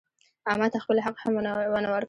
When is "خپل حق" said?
0.83-1.15